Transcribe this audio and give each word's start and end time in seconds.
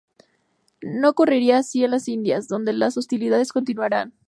No 0.81 1.09
ocurriría 1.09 1.59
así 1.59 1.83
en 1.83 1.91
las 1.91 2.07
Indias, 2.07 2.47
donde 2.47 2.73
las 2.73 2.97
hostilidades 2.97 3.51
continuarían. 3.51 4.15